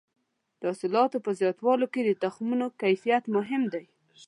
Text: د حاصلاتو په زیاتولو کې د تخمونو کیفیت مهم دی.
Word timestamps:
د 0.59 0.61
حاصلاتو 0.71 1.17
په 1.25 1.31
زیاتولو 1.39 1.85
کې 1.93 2.01
د 2.05 2.11
تخمونو 2.23 2.65
کیفیت 2.81 3.23
مهم 3.35 3.63
دی. 3.73 3.85